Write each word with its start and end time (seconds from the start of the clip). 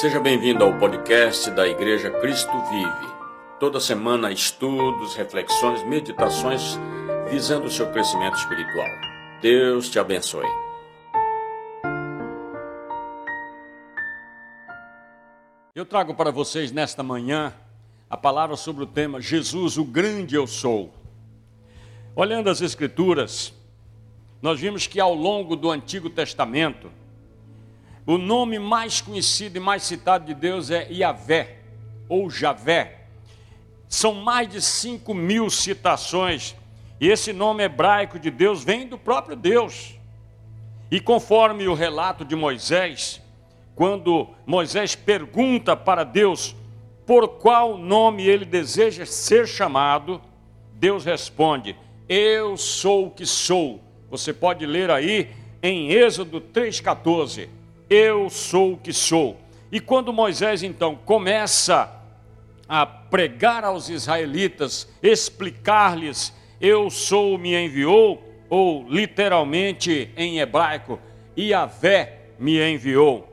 Seja 0.00 0.20
bem-vindo 0.20 0.62
ao 0.62 0.78
podcast 0.78 1.50
da 1.50 1.66
Igreja 1.66 2.08
Cristo 2.08 2.52
Vive. 2.70 3.14
Toda 3.58 3.80
semana, 3.80 4.30
estudos, 4.30 5.16
reflexões, 5.16 5.82
meditações 5.82 6.78
visando 7.28 7.66
o 7.66 7.70
seu 7.70 7.90
crescimento 7.90 8.36
espiritual. 8.36 8.86
Deus 9.42 9.90
te 9.90 9.98
abençoe. 9.98 10.46
Eu 15.74 15.84
trago 15.84 16.14
para 16.14 16.30
vocês 16.30 16.70
nesta 16.70 17.02
manhã 17.02 17.52
a 18.08 18.16
palavra 18.16 18.54
sobre 18.54 18.84
o 18.84 18.86
tema 18.86 19.20
Jesus, 19.20 19.76
o 19.78 19.84
grande 19.84 20.36
eu 20.36 20.46
sou. 20.46 20.94
Olhando 22.14 22.48
as 22.48 22.60
Escrituras, 22.60 23.52
nós 24.40 24.60
vimos 24.60 24.86
que 24.86 25.00
ao 25.00 25.12
longo 25.12 25.56
do 25.56 25.68
Antigo 25.68 26.08
Testamento, 26.08 26.88
o 28.08 28.16
nome 28.16 28.58
mais 28.58 29.02
conhecido 29.02 29.58
e 29.58 29.60
mais 29.60 29.82
citado 29.82 30.24
de 30.24 30.32
Deus 30.32 30.70
é 30.70 30.90
Yahvé, 30.90 31.58
ou 32.08 32.30
Javé. 32.30 33.00
São 33.86 34.14
mais 34.14 34.48
de 34.48 34.62
5 34.62 35.12
mil 35.12 35.50
citações, 35.50 36.56
e 36.98 37.06
esse 37.08 37.34
nome 37.34 37.62
hebraico 37.62 38.18
de 38.18 38.30
Deus 38.30 38.64
vem 38.64 38.86
do 38.86 38.96
próprio 38.96 39.36
Deus. 39.36 39.94
E 40.90 40.98
conforme 41.00 41.68
o 41.68 41.74
relato 41.74 42.24
de 42.24 42.34
Moisés, 42.34 43.20
quando 43.74 44.28
Moisés 44.46 44.94
pergunta 44.94 45.76
para 45.76 46.02
Deus 46.02 46.56
por 47.04 47.28
qual 47.28 47.76
nome 47.76 48.26
ele 48.26 48.46
deseja 48.46 49.04
ser 49.04 49.46
chamado, 49.46 50.18
Deus 50.72 51.04
responde: 51.04 51.76
Eu 52.08 52.56
sou 52.56 53.08
o 53.08 53.10
que 53.10 53.26
sou 53.26 53.82
você 54.10 54.32
pode 54.32 54.64
ler 54.64 54.90
aí 54.90 55.28
em 55.62 55.90
Êxodo 55.90 56.40
3,14. 56.40 57.57
Eu 57.88 58.28
sou 58.28 58.74
o 58.74 58.76
que 58.76 58.92
sou. 58.92 59.40
E 59.72 59.80
quando 59.80 60.12
Moisés 60.12 60.62
então 60.62 60.94
começa 60.94 61.94
a 62.68 62.84
pregar 62.84 63.64
aos 63.64 63.88
israelitas, 63.88 64.88
explicar-lhes, 65.02 66.32
eu 66.60 66.90
sou, 66.90 67.38
me 67.38 67.54
enviou, 67.54 68.22
ou 68.50 68.86
literalmente 68.88 70.10
em 70.16 70.38
hebraico, 70.38 70.98
Iavé 71.36 72.18
me 72.38 72.60
enviou. 72.60 73.28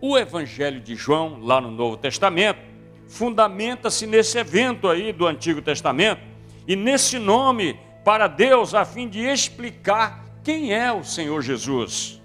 O 0.00 0.16
Evangelho 0.16 0.80
de 0.80 0.94
João, 0.94 1.38
lá 1.40 1.60
no 1.60 1.70
Novo 1.70 1.96
Testamento, 1.96 2.60
fundamenta-se 3.08 4.06
nesse 4.06 4.38
evento 4.38 4.88
aí 4.88 5.12
do 5.12 5.26
Antigo 5.26 5.60
Testamento, 5.60 6.22
e 6.66 6.76
nesse 6.76 7.18
nome 7.18 7.78
para 8.04 8.26
Deus 8.28 8.74
a 8.74 8.84
fim 8.84 9.08
de 9.08 9.20
explicar 9.20 10.24
quem 10.42 10.72
é 10.72 10.92
o 10.92 11.04
Senhor 11.04 11.42
Jesus. 11.42 12.21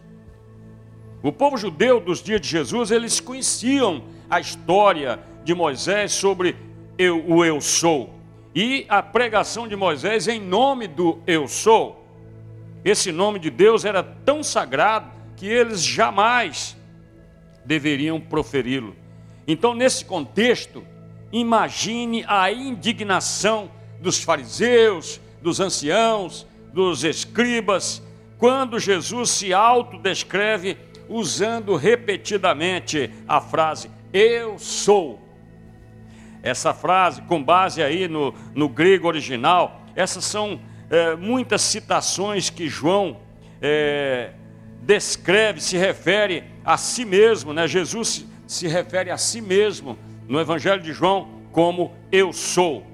O 1.23 1.31
povo 1.31 1.57
judeu 1.57 1.99
dos 1.99 2.21
dias 2.21 2.39
de 2.39 2.47
Jesus, 2.47 2.91
eles 2.91 3.19
conheciam 3.19 4.03
a 4.29 4.39
história 4.39 5.19
de 5.43 5.53
Moisés 5.53 6.11
sobre 6.11 6.55
eu, 6.97 7.23
o 7.27 7.43
eu 7.43 7.59
sou 7.59 8.13
e 8.53 8.85
a 8.89 9.03
pregação 9.03 9.67
de 9.67 9.75
Moisés 9.75 10.27
em 10.27 10.39
nome 10.39 10.87
do 10.87 11.19
eu 11.27 11.47
sou. 11.47 12.05
Esse 12.83 13.11
nome 13.11 13.39
de 13.39 13.49
Deus 13.49 13.85
era 13.85 14.03
tão 14.03 14.41
sagrado 14.41 15.11
que 15.35 15.45
eles 15.45 15.83
jamais 15.83 16.75
deveriam 17.65 18.19
proferi-lo. 18.19 18.95
Então, 19.47 19.73
nesse 19.73 20.05
contexto, 20.05 20.83
imagine 21.31 22.23
a 22.27 22.51
indignação 22.51 23.69
dos 23.99 24.23
fariseus, 24.23 25.19
dos 25.41 25.59
anciãos, 25.59 26.45
dos 26.73 27.03
escribas, 27.03 28.01
quando 28.37 28.79
Jesus 28.79 29.31
se 29.31 29.53
autodescreve 29.53 30.77
usando 31.09 31.75
repetidamente 31.75 33.11
a 33.27 33.39
frase 33.41 33.89
eu 34.13 34.57
sou. 34.57 35.19
Essa 36.41 36.73
frase, 36.73 37.21
com 37.23 37.43
base 37.43 37.81
aí 37.83 38.07
no, 38.07 38.33
no 38.55 38.69
grego 38.69 39.07
original, 39.07 39.81
essas 39.95 40.23
são 40.25 40.59
é, 40.89 41.15
muitas 41.15 41.61
citações 41.61 42.49
que 42.49 42.67
João 42.67 43.17
é, 43.61 44.31
descreve, 44.81 45.59
se 45.59 45.77
refere 45.77 46.43
a 46.63 46.77
si 46.77 47.03
mesmo, 47.03 47.53
né? 47.53 47.67
Jesus 47.67 48.07
se, 48.07 48.27
se 48.47 48.67
refere 48.67 49.11
a 49.11 49.17
si 49.17 49.41
mesmo 49.41 49.97
no 50.27 50.39
Evangelho 50.39 50.81
de 50.81 50.93
João 50.93 51.29
como 51.51 51.93
eu 52.11 52.31
sou. 52.31 52.85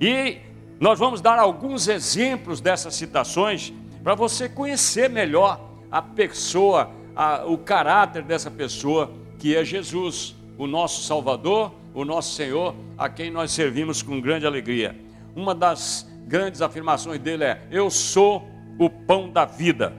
E 0.00 0.38
nós 0.78 0.98
vamos 0.98 1.20
dar 1.20 1.38
alguns 1.38 1.88
exemplos 1.88 2.60
dessas 2.60 2.94
citações 2.94 3.72
para 4.02 4.14
você 4.14 4.48
conhecer 4.48 5.10
melhor 5.10 5.68
a 5.90 6.00
pessoa, 6.00 6.90
a, 7.18 7.44
o 7.44 7.58
caráter 7.58 8.22
dessa 8.22 8.48
pessoa 8.48 9.12
que 9.40 9.56
é 9.56 9.64
Jesus, 9.64 10.36
o 10.56 10.68
nosso 10.68 11.02
Salvador, 11.02 11.74
o 11.92 12.04
nosso 12.04 12.32
Senhor, 12.34 12.76
a 12.96 13.08
quem 13.08 13.28
nós 13.28 13.50
servimos 13.50 14.02
com 14.02 14.20
grande 14.20 14.46
alegria. 14.46 14.96
Uma 15.34 15.52
das 15.52 16.08
grandes 16.28 16.62
afirmações 16.62 17.18
dele 17.18 17.42
é: 17.42 17.62
Eu 17.72 17.90
sou 17.90 18.48
o 18.78 18.88
pão 18.88 19.28
da 19.28 19.44
vida. 19.44 19.92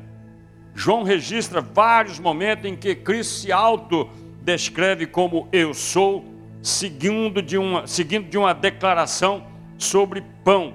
João 0.74 1.04
registra 1.04 1.60
vários 1.60 2.20
momentos 2.20 2.64
em 2.64 2.76
que 2.76 2.96
Cristo 2.96 3.42
se 3.42 3.52
auto-descreve 3.52 5.06
como 5.06 5.50
eu 5.52 5.74
sou, 5.74 6.24
seguindo 6.62 7.42
de 7.42 7.58
uma, 7.58 7.86
seguindo 7.86 8.30
de 8.30 8.38
uma 8.38 8.54
declaração 8.54 9.46
sobre 9.78 10.24
pão. 10.46 10.74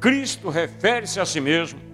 Cristo 0.00 0.48
refere-se 0.48 1.20
a 1.20 1.24
si 1.24 1.40
mesmo 1.40 1.89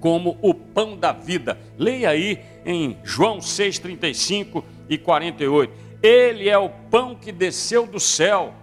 como 0.00 0.38
o 0.42 0.54
pão 0.54 0.96
da 0.96 1.12
vida. 1.12 1.58
Leia 1.78 2.10
aí 2.10 2.40
em 2.64 2.96
João 3.04 3.38
6:35 3.38 4.64
e 4.88 4.98
48. 4.98 5.72
Ele 6.02 6.48
é 6.48 6.58
o 6.58 6.68
pão 6.68 7.14
que 7.14 7.30
desceu 7.30 7.86
do 7.86 8.00
céu. 8.00 8.54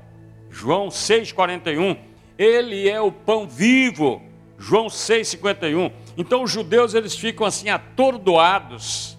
João 0.49 0.89
6:41. 0.89 1.97
Ele 2.37 2.89
é 2.89 2.99
o 2.99 3.11
pão 3.11 3.47
vivo. 3.47 4.21
João 4.57 4.89
6:51. 4.89 5.91
Então 6.17 6.43
os 6.43 6.51
judeus 6.51 6.93
eles 6.93 7.15
ficam 7.15 7.45
assim 7.45 7.69
atordoados. 7.69 9.17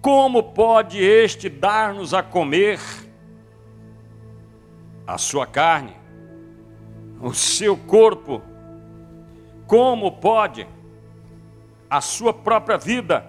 Como 0.00 0.42
pode 0.42 0.98
este 0.98 1.48
dar-nos 1.48 2.14
a 2.14 2.22
comer 2.22 2.78
a 5.06 5.18
sua 5.18 5.46
carne? 5.46 6.06
o 7.20 7.32
seu 7.32 7.76
corpo, 7.76 8.42
como 9.66 10.12
pode 10.12 10.66
a 11.88 12.00
sua 12.00 12.32
própria 12.32 12.76
vida. 12.76 13.26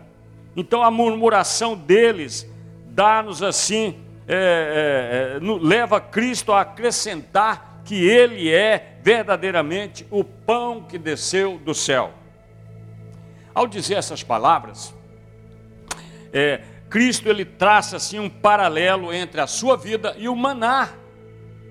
Então 0.55 0.83
a 0.83 0.91
murmuração 0.91 1.75
deles 1.75 2.49
dá-nos 2.87 3.43
assim, 3.43 3.99
é, 4.27 4.35
é, 4.35 5.37
é, 5.37 5.59
leva 5.61 6.01
Cristo 6.01 6.51
a 6.51 6.61
acrescentar 6.61 7.81
que 7.85 7.95
Ele 7.95 8.51
é 8.51 8.97
verdadeiramente 9.01 10.05
o 10.09 10.23
pão 10.23 10.83
que 10.83 10.97
desceu 10.97 11.57
do 11.57 11.73
céu. 11.73 12.11
Ao 13.53 13.65
dizer 13.67 13.95
essas 13.95 14.23
palavras, 14.23 14.93
é, 16.33 16.61
Cristo 16.89 17.27
ele 17.27 17.43
traça 17.43 17.97
assim 17.97 18.19
um 18.19 18.29
paralelo 18.29 19.13
entre 19.13 19.41
a 19.41 19.47
sua 19.47 19.75
vida 19.75 20.15
e 20.17 20.29
o 20.29 20.35
maná 20.35 20.89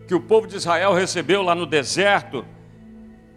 que 0.07 0.15
o 0.15 0.21
povo 0.21 0.47
de 0.47 0.57
Israel 0.57 0.93
recebeu 0.93 1.43
lá 1.43 1.55
no 1.55 1.67
deserto 1.67 2.45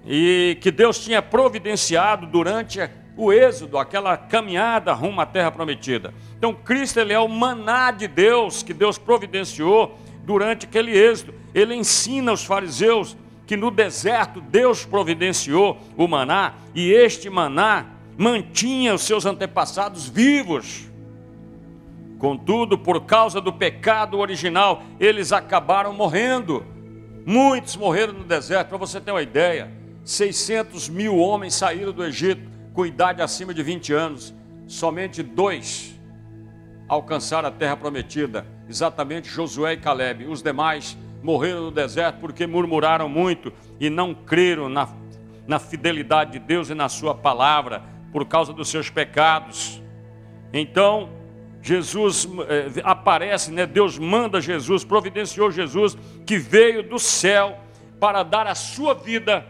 e 0.05 0.57
que 0.61 0.71
Deus 0.71 0.99
tinha 1.03 1.21
providenciado 1.21 2.27
durante 2.27 2.79
o 3.19 3.33
êxodo, 3.33 3.77
aquela 3.77 4.15
caminhada 4.15 4.93
rumo 4.93 5.19
à 5.19 5.25
terra 5.25 5.51
prometida. 5.51 6.13
Então, 6.37 6.53
Cristo 6.53 7.01
ele 7.01 7.11
é 7.11 7.19
o 7.19 7.27
maná 7.27 7.91
de 7.91 8.07
Deus 8.07 8.63
que 8.63 8.73
Deus 8.73 8.97
providenciou 8.97 9.99
durante 10.23 10.65
aquele 10.65 10.97
êxodo. 10.97 11.33
Ele 11.53 11.75
ensina 11.75 12.31
os 12.31 12.45
fariseus 12.45 13.17
que 13.45 13.57
no 13.57 13.69
deserto 13.69 14.39
Deus 14.39 14.85
providenciou 14.85 15.77
o 15.97 16.07
maná 16.07 16.53
e 16.73 16.91
este 16.93 17.29
maná 17.29 17.87
mantinha 18.17 18.93
os 18.93 19.01
seus 19.01 19.25
antepassados 19.25 20.07
vivos. 20.07 20.87
Contudo, 22.17 22.77
por 22.77 23.01
causa 23.01 23.41
do 23.41 23.51
pecado 23.51 24.17
original, 24.17 24.81
eles 24.97 25.33
acabaram 25.33 25.91
morrendo. 25.93 26.65
Muitos 27.25 27.75
morreram 27.75 28.13
no 28.13 28.23
deserto. 28.23 28.69
Para 28.69 28.77
você 28.77 29.01
ter 29.01 29.11
uma 29.11 29.21
ideia, 29.21 29.69
600 30.05 30.87
mil 30.87 31.17
homens 31.17 31.53
saíram 31.53 31.91
do 31.91 32.05
Egito 32.05 32.58
com 32.73 32.85
idade 32.85 33.21
acima 33.21 33.53
de 33.53 33.63
20 33.63 33.93
anos. 33.93 34.33
Somente 34.67 35.23
dois 35.23 35.99
alcançaram 36.87 37.49
a 37.49 37.51
terra 37.51 37.77
prometida, 37.77 38.45
exatamente 38.67 39.29
Josué 39.29 39.73
e 39.73 39.77
Caleb. 39.77 40.25
Os 40.25 40.41
demais 40.41 40.97
morreram 41.21 41.61
no 41.61 41.71
deserto 41.71 42.19
porque 42.19 42.47
murmuraram 42.47 43.07
muito 43.07 43.51
e 43.79 43.89
não 43.89 44.13
creram 44.13 44.69
na, 44.69 44.87
na 45.47 45.59
fidelidade 45.59 46.33
de 46.33 46.39
Deus 46.39 46.69
e 46.69 46.73
na 46.73 46.89
Sua 46.89 47.13
palavra 47.13 47.83
por 48.11 48.25
causa 48.25 48.51
dos 48.51 48.69
seus 48.69 48.89
pecados. 48.89 49.81
Então, 50.51 51.09
Jesus 51.61 52.27
eh, 52.47 52.81
aparece, 52.83 53.51
né? 53.51 53.65
Deus 53.65 53.97
manda 53.99 54.41
Jesus, 54.41 54.83
providenciou 54.83 55.51
Jesus, 55.51 55.97
que 56.25 56.37
veio 56.37 56.81
do 56.81 56.97
céu 56.97 57.59
para 57.99 58.23
dar 58.23 58.47
a 58.47 58.55
sua 58.55 58.93
vida 58.93 59.45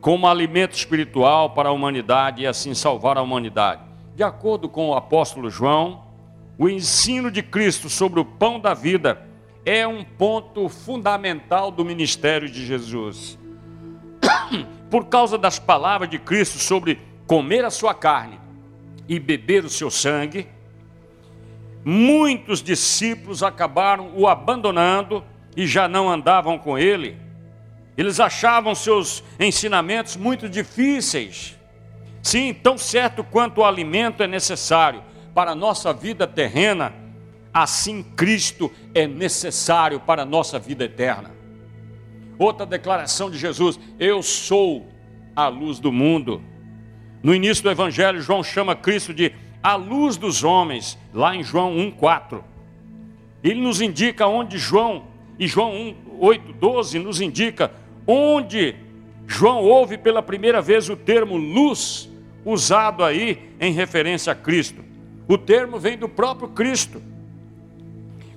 como 0.00 0.26
alimento 0.26 0.74
espiritual 0.74 1.50
para 1.50 1.68
a 1.68 1.72
humanidade 1.72 2.42
e 2.42 2.46
assim 2.46 2.74
salvar 2.74 3.18
a 3.18 3.22
humanidade. 3.22 3.82
De 4.16 4.22
acordo 4.22 4.68
com 4.68 4.88
o 4.88 4.94
apóstolo 4.94 5.50
João, 5.50 6.04
o 6.58 6.68
ensino 6.68 7.30
de 7.30 7.42
Cristo 7.42 7.88
sobre 7.88 8.20
o 8.20 8.24
pão 8.24 8.58
da 8.58 8.74
vida 8.74 9.26
é 9.64 9.86
um 9.86 10.02
ponto 10.02 10.68
fundamental 10.68 11.70
do 11.70 11.84
ministério 11.84 12.48
de 12.48 12.64
Jesus. 12.64 13.38
Por 14.90 15.06
causa 15.06 15.38
das 15.38 15.58
palavras 15.58 16.08
de 16.08 16.18
Cristo 16.18 16.58
sobre 16.58 16.98
comer 17.26 17.64
a 17.64 17.70
sua 17.70 17.94
carne 17.94 18.40
e 19.08 19.18
beber 19.18 19.64
o 19.64 19.70
seu 19.70 19.90
sangue, 19.90 20.48
muitos 21.84 22.62
discípulos 22.62 23.42
acabaram 23.42 24.12
o 24.14 24.26
abandonando 24.26 25.24
e 25.56 25.66
já 25.66 25.86
não 25.86 26.10
andavam 26.10 26.58
com 26.58 26.78
ele. 26.78 27.16
Eles 28.00 28.18
achavam 28.18 28.74
seus 28.74 29.22
ensinamentos 29.38 30.16
muito 30.16 30.48
difíceis. 30.48 31.54
Sim, 32.22 32.54
tão 32.54 32.78
certo 32.78 33.22
quanto 33.22 33.58
o 33.58 33.64
alimento 33.64 34.22
é 34.22 34.26
necessário 34.26 35.02
para 35.34 35.50
a 35.50 35.54
nossa 35.54 35.92
vida 35.92 36.26
terrena, 36.26 36.94
assim 37.52 38.02
Cristo 38.02 38.72
é 38.94 39.06
necessário 39.06 40.00
para 40.00 40.22
a 40.22 40.24
nossa 40.24 40.58
vida 40.58 40.84
eterna. 40.84 41.30
Outra 42.38 42.64
declaração 42.64 43.30
de 43.30 43.36
Jesus: 43.36 43.78
Eu 43.98 44.22
sou 44.22 44.88
a 45.36 45.48
luz 45.48 45.78
do 45.78 45.92
mundo. 45.92 46.42
No 47.22 47.34
início 47.34 47.62
do 47.62 47.70
Evangelho, 47.70 48.22
João 48.22 48.42
chama 48.42 48.74
Cristo 48.74 49.12
de 49.12 49.34
a 49.62 49.74
luz 49.74 50.16
dos 50.16 50.42
homens, 50.42 50.96
lá 51.12 51.36
em 51.36 51.42
João 51.42 51.76
1,4. 51.76 52.42
Ele 53.44 53.60
nos 53.60 53.82
indica 53.82 54.26
onde 54.26 54.56
João, 54.56 55.04
e 55.38 55.46
João 55.46 55.74
1, 55.74 55.96
8, 56.18 56.52
12 56.54 56.98
nos 56.98 57.20
indica 57.20 57.70
onde 58.06 58.74
João 59.26 59.62
ouve 59.62 59.96
pela 59.96 60.22
primeira 60.22 60.60
vez 60.60 60.88
o 60.88 60.96
termo 60.96 61.36
luz, 61.36 62.10
usado 62.44 63.04
aí 63.04 63.50
em 63.60 63.72
referência 63.72 64.32
a 64.32 64.34
Cristo. 64.34 64.82
O 65.28 65.38
termo 65.38 65.78
vem 65.78 65.96
do 65.96 66.08
próprio 66.08 66.48
Cristo. 66.48 67.00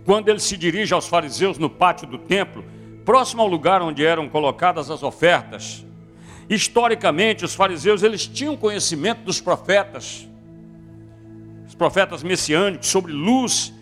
Quando 0.06 0.30
ele 0.30 0.40
se 0.40 0.56
dirige 0.56 0.94
aos 0.94 1.08
fariseus 1.08 1.58
no 1.58 1.70
pátio 1.70 2.08
do 2.08 2.18
templo, 2.18 2.64
próximo 3.04 3.42
ao 3.42 3.48
lugar 3.48 3.82
onde 3.82 4.06
eram 4.06 4.30
colocadas 4.30 4.92
as 4.92 5.02
ofertas, 5.02 5.86
historicamente 6.50 7.44
os 7.44 7.56
fariseus 7.56 8.04
eles 8.04 8.28
tinham 8.28 8.56
conhecimento 8.56 9.24
dos 9.24 9.42
profetas, 9.42 10.28
os 11.68 11.74
profetas 11.74 12.22
messiânicos 12.22 12.88
sobre 12.88 13.12
luz, 13.12 13.74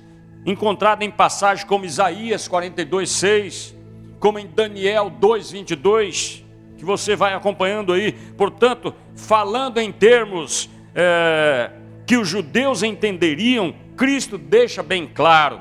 encontrada 0.45 1.03
em 1.03 1.11
passagens 1.11 1.67
como 1.67 1.85
Isaías 1.85 2.47
42:6, 2.47 3.73
como 4.21 4.37
em 4.37 4.45
Daniel 4.45 5.09
2:22, 5.09 6.45
que 6.77 6.85
você 6.85 7.15
vai 7.15 7.33
acompanhando 7.33 7.91
aí. 7.91 8.11
Portanto, 8.37 8.93
falando 9.15 9.79
em 9.79 9.91
termos 9.91 10.69
é, 10.93 11.71
que 12.05 12.15
os 12.15 12.29
judeus 12.29 12.83
entenderiam, 12.83 13.73
Cristo 13.97 14.37
deixa 14.37 14.83
bem 14.83 15.07
claro 15.07 15.59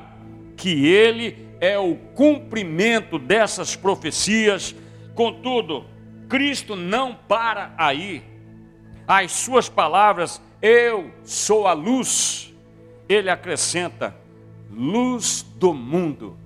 que 0.55 0.85
ele 0.85 1.49
é 1.59 1.79
o 1.79 1.95
cumprimento 2.13 3.17
dessas 3.17 3.75
profecias. 3.75 4.75
Contudo, 5.15 5.83
Cristo 6.29 6.75
não 6.75 7.15
para 7.15 7.73
aí. 7.75 8.23
As 9.07 9.31
suas 9.31 9.67
palavras, 9.67 10.39
eu 10.61 11.09
sou 11.23 11.65
a 11.65 11.73
luz, 11.73 12.53
ele 13.09 13.29
acrescenta, 13.29 14.15
luz 14.71 15.43
do 15.55 15.73
mundo. 15.73 16.37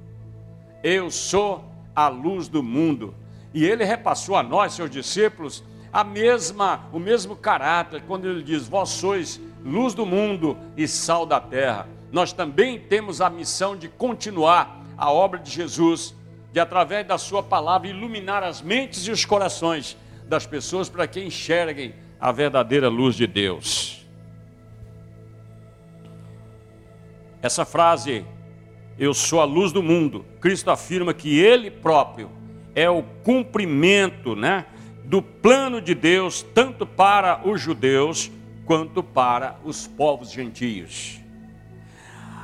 Eu 0.81 1.11
sou 1.11 1.74
a 1.95 2.07
luz 2.07 2.47
do 2.47 2.61
mundo. 2.61 3.15
E 3.53 3.63
ele 3.63 3.85
repassou 3.85 4.35
a 4.35 4.43
nós, 4.43 4.73
seus 4.73 4.89
discípulos, 4.89 5.63
a 5.93 6.03
mesma, 6.03 6.89
o 6.91 6.99
mesmo 6.99 7.35
caráter 7.35 8.03
quando 8.05 8.27
ele 8.27 8.43
diz: 8.43 8.67
Vós 8.67 8.89
sois 8.89 9.39
luz 9.63 9.93
do 9.93 10.05
mundo 10.05 10.57
e 10.75 10.87
sal 10.87 11.25
da 11.25 11.39
terra. 11.39 11.87
Nós 12.11 12.33
também 12.33 12.79
temos 12.79 13.21
a 13.21 13.29
missão 13.29 13.77
de 13.77 13.87
continuar 13.87 14.83
a 14.97 15.11
obra 15.11 15.39
de 15.39 15.49
Jesus, 15.49 16.13
de 16.51 16.59
através 16.59 17.07
da 17.07 17.17
Sua 17.17 17.41
palavra 17.41 17.87
iluminar 17.87 18.43
as 18.43 18.61
mentes 18.61 19.07
e 19.07 19.11
os 19.11 19.23
corações 19.23 19.97
das 20.27 20.45
pessoas 20.45 20.89
para 20.89 21.07
que 21.07 21.23
enxerguem 21.23 21.95
a 22.19 22.31
verdadeira 22.31 22.89
luz 22.89 23.15
de 23.15 23.27
Deus. 23.27 24.05
Essa 27.41 27.63
frase, 27.63 28.25
eu 28.97 29.13
sou 29.13 29.41
a 29.41 29.45
luz 29.45 29.71
do 29.71 29.83
mundo, 29.83 30.25
Cristo 30.39 30.71
afirma 30.71 31.13
que 31.13 31.39
Ele 31.39 31.69
próprio 31.69 32.29
é 32.73 32.89
o 32.89 33.03
cumprimento, 33.23 34.35
né? 34.35 34.65
do 35.05 35.21
plano 35.21 35.79
de 35.79 35.93
Deus, 35.93 36.41
tanto 36.41 36.85
para 36.85 37.47
os 37.47 37.61
judeus 37.61 38.31
quanto 38.65 39.03
para 39.03 39.59
os 39.63 39.87
povos 39.87 40.31
gentios. 40.31 41.19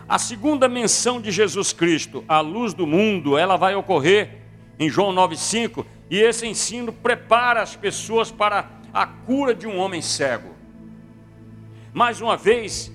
A 0.07 0.19
segunda 0.19 0.67
menção 0.67 1.19
de 1.19 1.31
Jesus 1.31 1.73
Cristo, 1.73 2.23
a 2.27 2.39
luz 2.39 2.73
do 2.73 2.85
mundo, 2.85 3.37
ela 3.37 3.57
vai 3.57 3.73
ocorrer 3.75 4.41
em 4.77 4.89
João 4.89 5.13
9,5, 5.13 5.85
e 6.09 6.19
esse 6.19 6.45
ensino 6.45 6.91
prepara 6.91 7.61
as 7.61 7.75
pessoas 7.75 8.29
para 8.29 8.69
a 8.93 9.05
cura 9.05 9.55
de 9.55 9.65
um 9.65 9.77
homem 9.77 10.01
cego. 10.01 10.53
Mais 11.93 12.21
uma 12.21 12.35
vez, 12.35 12.91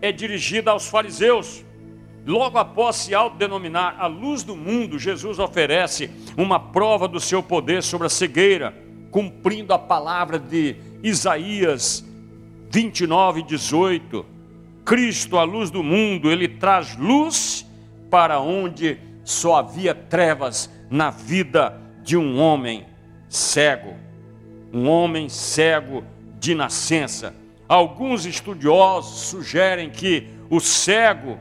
é 0.00 0.12
dirigida 0.12 0.70
aos 0.70 0.88
fariseus. 0.88 1.64
Logo 2.26 2.58
após 2.58 2.96
se 2.96 3.14
autodenominar 3.14 3.94
a 4.00 4.08
luz 4.08 4.42
do 4.42 4.56
mundo, 4.56 4.98
Jesus 4.98 5.38
oferece 5.38 6.10
uma 6.36 6.58
prova 6.58 7.06
do 7.06 7.20
seu 7.20 7.40
poder 7.40 7.84
sobre 7.84 8.08
a 8.08 8.10
cegueira, 8.10 8.76
cumprindo 9.12 9.72
a 9.72 9.78
palavra 9.78 10.36
de 10.36 10.74
Isaías 11.04 12.04
29, 12.68 13.44
18. 13.44 14.26
Cristo, 14.84 15.38
a 15.38 15.44
luz 15.44 15.70
do 15.70 15.84
mundo, 15.84 16.28
ele 16.28 16.48
traz 16.48 16.96
luz 16.96 17.64
para 18.10 18.40
onde 18.40 18.98
só 19.22 19.56
havia 19.56 19.94
trevas 19.94 20.68
na 20.90 21.10
vida 21.10 21.80
de 22.02 22.16
um 22.16 22.40
homem 22.40 22.86
cego. 23.28 23.94
Um 24.72 24.88
homem 24.88 25.28
cego 25.28 26.02
de 26.40 26.56
nascença. 26.56 27.32
Alguns 27.68 28.26
estudiosos 28.26 29.28
sugerem 29.28 29.90
que 29.90 30.28
o 30.50 30.58
cego 30.58 31.38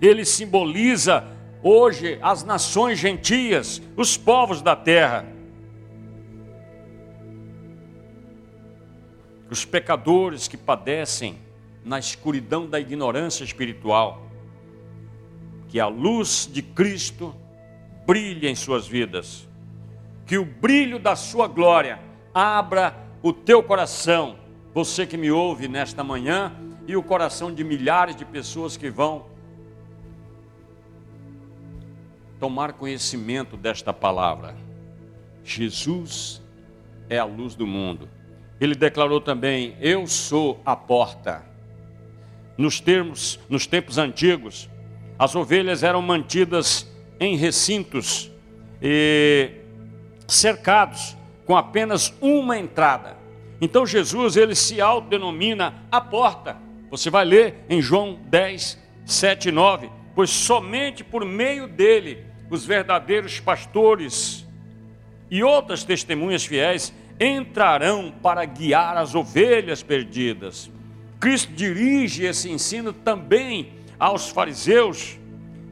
ele 0.00 0.24
simboliza 0.24 1.24
hoje 1.62 2.18
as 2.22 2.44
nações 2.44 2.98
gentias, 2.98 3.82
os 3.96 4.16
povos 4.16 4.62
da 4.62 4.76
terra. 4.76 5.26
Os 9.50 9.64
pecadores 9.64 10.48
que 10.48 10.56
padecem 10.56 11.38
na 11.84 11.98
escuridão 11.98 12.66
da 12.66 12.80
ignorância 12.80 13.44
espiritual, 13.44 14.26
que 15.68 15.78
a 15.78 15.86
luz 15.86 16.48
de 16.52 16.62
Cristo 16.62 17.34
brilhe 18.04 18.48
em 18.48 18.54
suas 18.54 18.86
vidas, 18.86 19.48
que 20.26 20.36
o 20.36 20.44
brilho 20.44 20.98
da 20.98 21.14
sua 21.14 21.46
glória 21.46 22.00
abra 22.34 22.96
o 23.22 23.32
teu 23.32 23.62
coração, 23.62 24.36
você 24.74 25.06
que 25.06 25.16
me 25.16 25.30
ouve 25.30 25.68
nesta 25.68 26.02
manhã, 26.04 26.52
e 26.86 26.96
o 26.96 27.02
coração 27.02 27.52
de 27.52 27.64
milhares 27.64 28.14
de 28.14 28.24
pessoas 28.24 28.76
que 28.76 28.90
vão 28.90 29.26
tomar 32.38 32.74
conhecimento 32.74 33.56
desta 33.56 33.92
palavra. 33.92 34.56
Jesus 35.44 36.42
é 37.08 37.18
a 37.18 37.24
luz 37.24 37.54
do 37.54 37.66
mundo. 37.66 38.08
Ele 38.60 38.74
declarou 38.74 39.20
também: 39.20 39.76
Eu 39.80 40.06
sou 40.06 40.60
a 40.64 40.74
porta. 40.74 41.44
Nos 42.56 42.80
termos, 42.80 43.38
nos 43.48 43.66
tempos 43.66 43.98
antigos, 43.98 44.68
as 45.18 45.34
ovelhas 45.34 45.82
eram 45.82 46.00
mantidas 46.00 46.90
em 47.20 47.36
recintos 47.36 48.30
e 48.80 49.50
cercados 50.26 51.16
com 51.44 51.56
apenas 51.56 52.12
uma 52.20 52.58
entrada. 52.58 53.16
Então 53.60 53.86
Jesus 53.86 54.36
ele 54.36 54.54
se 54.54 54.80
autodenomina 54.80 55.74
a 55.90 56.00
porta. 56.00 56.56
Você 56.90 57.08
vai 57.10 57.24
ler 57.24 57.64
em 57.68 57.80
João 57.80 58.18
10, 58.28 58.78
7 59.04 59.48
e 59.48 59.52
9 59.52 59.90
pois 60.16 60.30
somente 60.30 61.04
por 61.04 61.26
meio 61.26 61.68
dele 61.68 62.24
os 62.50 62.64
verdadeiros 62.64 63.38
pastores 63.38 64.46
e 65.30 65.42
outras 65.42 65.84
testemunhas 65.84 66.46
fiéis 66.46 66.92
entrarão 67.20 68.12
para 68.22 68.44
guiar 68.46 68.96
as 68.96 69.14
ovelhas 69.14 69.82
perdidas. 69.82 70.70
Cristo 71.20 71.52
dirige 71.52 72.24
esse 72.24 72.50
ensino 72.50 72.94
também 72.94 73.72
aos 73.98 74.30
fariseus. 74.30 75.18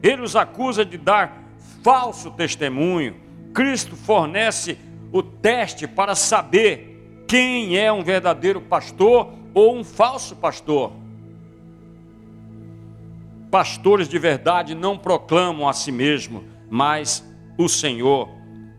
Ele 0.03 0.21
os 0.21 0.35
acusa 0.35 0.85
de 0.85 0.97
dar 0.97 1.43
falso 1.83 2.29
testemunho. 2.29 3.15
Cristo 3.53 3.95
fornece 3.95 4.77
o 5.11 5.23
teste 5.23 5.87
para 5.87 6.13
saber 6.13 7.23
quem 7.27 7.77
é 7.77 7.91
um 7.91 8.03
verdadeiro 8.03 8.61
pastor 8.61 9.33
ou 9.55 9.75
um 9.75 9.83
falso 9.83 10.35
pastor. 10.35 11.04
Pastores 13.55 14.09
de 14.09 14.19
verdade 14.19 14.75
não 14.75 14.97
proclamam 14.97 15.69
a 15.69 15.71
si 15.71 15.89
mesmo, 15.89 16.43
mas 16.69 17.25
o 17.57 17.69
Senhor. 17.69 18.27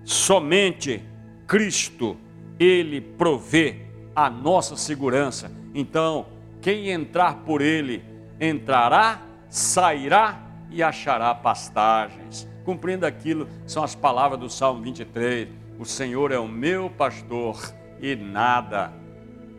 Somente 0.04 1.02
Cristo, 1.46 2.14
Ele 2.60 3.00
provê 3.00 3.86
a 4.14 4.28
nossa 4.28 4.76
segurança. 4.76 5.50
Então, 5.74 6.26
quem 6.60 6.90
entrar 6.90 7.36
por 7.36 7.62
Ele 7.62 8.04
entrará, 8.38 9.22
sairá 9.48 10.42
e 10.70 10.82
achará 10.82 11.34
pastagens. 11.34 12.46
Cumprindo 12.62 13.06
aquilo, 13.06 13.48
são 13.66 13.82
as 13.82 13.94
palavras 13.94 14.38
do 14.38 14.50
Salmo 14.50 14.82
23. 14.82 15.48
O 15.78 15.86
Senhor 15.86 16.30
é 16.32 16.38
o 16.38 16.46
meu 16.46 16.90
pastor 16.90 17.58
e 17.98 18.14
nada 18.14 18.92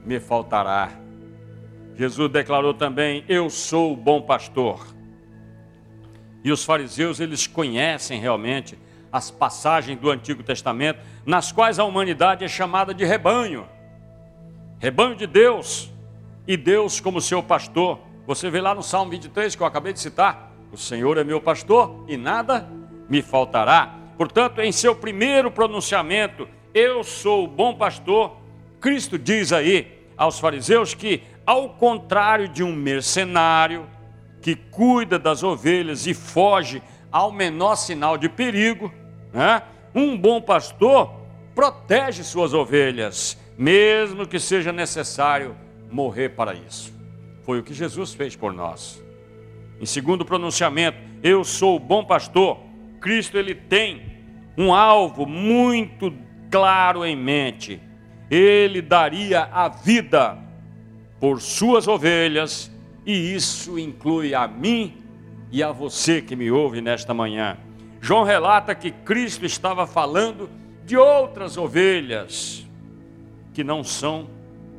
me 0.05 0.19
faltará. 0.19 0.91
Jesus 1.95 2.31
declarou 2.31 2.75
também: 2.75 3.25
Eu 3.27 3.49
sou 3.49 3.93
o 3.93 3.97
bom 3.97 4.21
pastor. 4.21 4.95
E 6.43 6.51
os 6.51 6.63
fariseus, 6.63 7.19
eles 7.19 7.47
conhecem 7.47 8.19
realmente 8.19 8.77
as 9.11 9.31
passagens 9.31 9.99
do 9.99 10.09
Antigo 10.09 10.43
Testamento, 10.43 10.99
nas 11.25 11.51
quais 11.51 11.79
a 11.79 11.83
humanidade 11.83 12.43
é 12.43 12.47
chamada 12.47 12.93
de 12.93 13.05
rebanho. 13.05 13.67
Rebanho 14.79 15.15
de 15.15 15.25
Deus 15.25 15.91
e 16.47 16.55
Deus 16.55 16.99
como 16.99 17.19
seu 17.19 17.41
pastor. 17.41 17.99
Você 18.25 18.49
vê 18.49 18.61
lá 18.61 18.75
no 18.75 18.83
Salmo 18.83 19.11
23 19.11 19.55
que 19.55 19.61
eu 19.61 19.67
acabei 19.67 19.93
de 19.93 19.99
citar: 19.99 20.51
O 20.71 20.77
Senhor 20.77 21.17
é 21.17 21.23
meu 21.23 21.41
pastor 21.41 22.05
e 22.07 22.15
nada 22.15 22.67
me 23.09 23.21
faltará. 23.21 23.95
Portanto, 24.17 24.61
em 24.61 24.71
seu 24.71 24.95
primeiro 24.95 25.49
pronunciamento, 25.51 26.47
eu 26.73 27.03
sou 27.03 27.45
o 27.45 27.47
bom 27.47 27.75
pastor, 27.75 28.37
Cristo 28.79 29.17
diz 29.17 29.51
aí 29.51 29.97
aos 30.15 30.39
fariseus 30.39 30.93
que, 30.93 31.23
ao 31.45 31.69
contrário 31.69 32.47
de 32.47 32.63
um 32.63 32.73
mercenário 32.73 33.87
que 34.41 34.55
cuida 34.55 35.17
das 35.17 35.43
ovelhas 35.43 36.07
e 36.07 36.13
foge 36.13 36.81
ao 37.11 37.31
menor 37.31 37.75
sinal 37.75 38.17
de 38.17 38.29
perigo, 38.29 38.93
né? 39.33 39.61
um 39.93 40.17
bom 40.17 40.41
pastor 40.41 41.11
protege 41.55 42.23
suas 42.23 42.53
ovelhas, 42.53 43.37
mesmo 43.57 44.27
que 44.27 44.39
seja 44.39 44.71
necessário 44.71 45.55
morrer 45.89 46.29
para 46.29 46.53
isso. 46.53 46.93
Foi 47.43 47.59
o 47.59 47.63
que 47.63 47.73
Jesus 47.73 48.13
fez 48.13 48.35
por 48.35 48.53
nós. 48.53 49.03
Em 49.79 49.85
segundo 49.85 50.25
pronunciamento, 50.25 50.97
eu 51.23 51.43
sou 51.43 51.77
o 51.77 51.79
bom 51.79 52.03
pastor. 52.03 52.59
Cristo 52.99 53.37
ele 53.37 53.55
tem 53.55 54.17
um 54.57 54.73
alvo 54.73 55.25
muito 55.25 56.13
claro 56.51 57.05
em 57.05 57.15
mente. 57.15 57.81
Ele 58.29 58.81
daria 58.81 59.43
a 59.51 59.69
vida 59.69 60.37
por 61.19 61.41
suas 61.41 61.87
ovelhas, 61.87 62.71
e 63.07 63.33
isso 63.33 63.79
inclui 63.79 64.35
a 64.35 64.45
mim 64.45 64.97
e 65.49 65.63
a 65.63 65.71
você 65.71 66.21
que 66.21 66.35
me 66.35 66.51
ouve 66.51 66.81
nesta 66.81 67.13
manhã. 67.13 67.57
João 68.01 68.25
relata 68.25 68.75
que 68.75 68.91
Cristo 68.91 69.45
estava 69.45 69.87
falando 69.87 70.49
de 70.85 70.97
outras 70.97 71.55
ovelhas 71.55 72.67
que 73.53 73.63
não 73.63 73.81
são 73.81 74.29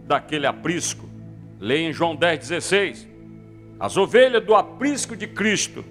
daquele 0.06 0.46
aprisco. 0.46 1.08
Leia 1.58 1.88
em 1.88 1.92
João 1.92 2.14
10,16. 2.14 3.08
As 3.80 3.96
ovelhas 3.96 4.44
do 4.44 4.54
aprisco 4.54 5.16
de 5.16 5.26
Cristo 5.26 5.82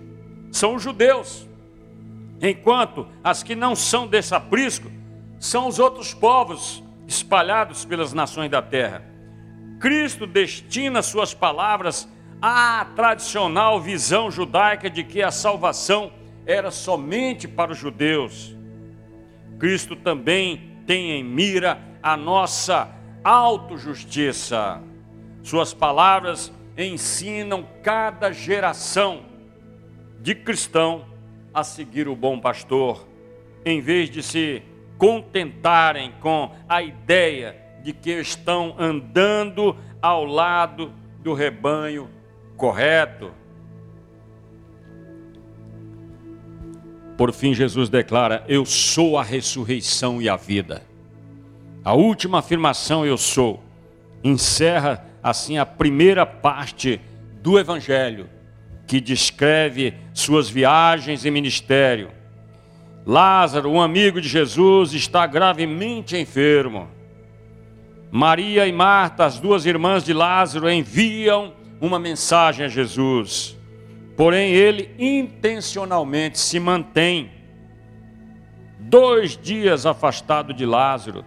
são 0.52 0.76
os 0.76 0.84
judeus, 0.84 1.48
enquanto 2.40 3.08
as 3.24 3.42
que 3.42 3.56
não 3.56 3.76
são 3.76 4.06
desse 4.06 4.36
aprisco 4.36 4.92
são 5.40 5.68
os 5.68 5.80
outros 5.80 6.14
povos 6.14 6.84
espalhados 7.08 7.84
pelas 7.84 8.14
nações 8.14 8.52
da 8.52 8.62
terra. 8.62 9.04
Cristo 9.80 10.28
destina 10.28 11.02
suas 11.02 11.34
palavras 11.34 12.08
à 12.42 12.86
tradicional 12.96 13.80
visão 13.82 14.30
judaica 14.30 14.90
de 14.90 15.04
que 15.04 15.22
a 15.22 15.32
salvação 15.32 16.12
era 16.46 16.72
somente 16.72 17.48
para 17.48 17.72
os 17.72 17.78
judeus. 17.78 18.56
Cristo 19.60 19.96
também 19.96 20.78
tem 20.86 21.12
em 21.12 21.24
mira 21.24 21.80
a 22.02 22.16
nossa 22.16 22.90
autojustiça. 23.24 24.82
Suas 25.44 25.74
palavras 25.74 26.52
ensinam 26.78 27.68
cada 27.82 28.32
geração 28.32 29.26
de 30.22 30.36
cristão 30.36 31.06
a 31.54 31.64
seguir 31.64 32.08
o 32.08 32.16
bom 32.16 32.40
pastor, 32.40 33.08
em 33.66 33.82
vez 33.82 34.10
de 34.10 34.22
se 34.22 34.62
contentarem 34.98 36.14
com 36.22 36.52
a 36.70 36.82
ideia 36.82 37.56
de 37.84 37.94
que 37.94 38.12
estão 38.12 38.76
andando 38.78 39.76
ao 40.02 40.24
lado 40.24 40.94
do 41.20 41.34
rebanho 41.34 42.10
correto. 42.58 43.32
Por 47.16 47.32
fim, 47.32 47.54
Jesus 47.54 47.88
declara: 47.88 48.44
Eu 48.48 48.66
sou 48.66 49.18
a 49.18 49.24
ressurreição 49.24 50.22
e 50.22 50.28
a 50.28 50.36
vida. 50.36 50.84
A 51.84 51.94
última 51.94 52.40
afirmação, 52.40 53.06
eu 53.06 53.18
sou, 53.18 53.64
encerra 54.24 55.06
assim 55.24 55.58
a 55.58 55.66
primeira 55.66 56.26
parte 56.26 57.00
do 57.42 57.58
Evangelho, 57.58 58.30
que 58.86 59.00
descreve 59.00 59.94
suas 60.14 60.50
viagens 60.50 61.24
e 61.24 61.32
ministério. 61.32 62.10
Lázaro, 63.06 63.72
um 63.72 63.82
amigo 63.82 64.20
de 64.20 64.28
Jesus, 64.28 64.94
está 64.94 65.26
gravemente 65.26 66.18
enfermo. 66.18 66.90
Maria 68.12 68.68
e 68.68 68.72
Marta, 68.72 69.26
as 69.26 69.40
duas 69.40 69.66
irmãs 69.66 70.04
de 70.04 70.12
Lázaro, 70.14 70.70
enviam 70.70 71.54
uma 71.80 72.00
mensagem 72.00 72.66
a 72.66 72.70
Jesus. 72.70 73.58
Porém, 74.16 74.52
ele 74.52 74.96
intencionalmente 74.98 76.40
se 76.40 76.60
mantém 76.60 77.32
dois 78.80 79.38
dias 79.38 79.86
afastado 79.86 80.54
de 80.54 80.66
Lázaro, 80.66 81.24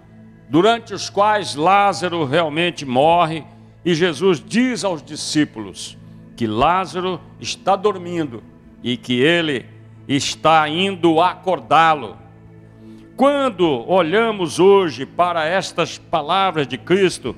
durante 0.48 0.94
os 0.94 1.08
quais 1.08 1.54
Lázaro 1.54 2.24
realmente 2.24 2.84
morre, 2.84 3.44
e 3.84 3.94
Jesus 3.94 4.42
diz 4.44 4.84
aos 4.84 5.02
discípulos 5.02 5.96
que 6.36 6.46
Lázaro 6.46 7.20
está 7.38 7.76
dormindo 7.76 8.42
e 8.82 8.96
que 8.96 9.20
ele 9.20 9.66
está 10.08 10.68
indo 10.68 11.20
acordá-lo. 11.20 12.16
Quando 13.16 13.66
olhamos 13.86 14.58
hoje 14.58 15.04
para 15.04 15.44
estas 15.44 15.98
palavras 15.98 16.66
de 16.66 16.78
Cristo, 16.78 17.36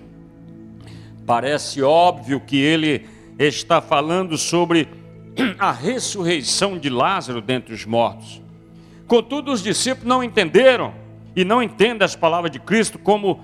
parece 1.32 1.82
óbvio 1.82 2.38
que 2.40 2.58
ele 2.58 3.08
está 3.38 3.80
falando 3.80 4.36
sobre 4.36 4.86
a 5.58 5.72
ressurreição 5.72 6.76
de 6.76 6.90
Lázaro 6.90 7.40
dentre 7.40 7.72
os 7.72 7.86
mortos. 7.86 8.42
Contudo, 9.06 9.50
os 9.50 9.62
discípulos 9.62 10.06
não 10.06 10.22
entenderam 10.22 10.92
e 11.34 11.42
não 11.42 11.62
entendem 11.62 12.04
as 12.04 12.14
palavras 12.14 12.52
de 12.52 12.60
Cristo 12.60 12.98
como 12.98 13.40